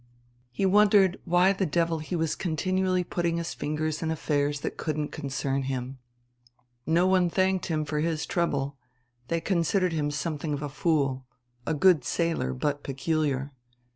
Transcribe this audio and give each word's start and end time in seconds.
He 0.49 0.65
wondered 0.65 1.19
why 1.25 1.53
the 1.53 1.67
devil 1.67 1.99
he 1.99 2.15
was 2.15 2.33
continually 2.35 3.03
putting 3.03 3.37
his 3.37 3.53
fingers 3.53 4.01
in 4.01 4.09
affairs 4.09 4.61
that 4.61 4.75
couldn't 4.75 5.09
concern 5.11 5.61
him. 5.61 5.99
No 6.87 7.05
one 7.05 7.29
thanked 7.29 7.67
him 7.67 7.85
for 7.85 7.99
his 7.99 8.25
trouble, 8.25 8.77
they 9.27 9.39
considered 9.39 9.93
him 9.93 10.09
something 10.09 10.53
of 10.55 10.63
a 10.63 10.69
fool 10.69 11.27
a 11.67 11.75
good 11.75 12.03
sailor 12.03 12.51
but 12.51 12.81
peculiar. 12.83 13.51